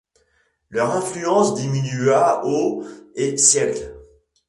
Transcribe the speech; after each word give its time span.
Leur 0.71 0.95
influence 0.95 1.53
diminua 1.53 2.41
aux 2.43 2.83
et 3.13 3.37
siècles. 3.37 3.93